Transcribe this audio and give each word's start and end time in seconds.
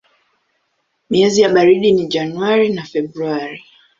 Miezi 1.09 1.41
ya 1.41 1.49
baridi 1.49 1.91
ni 1.91 2.05
Januari 2.07 2.69
na 2.69 2.83
Februari. 2.83 3.63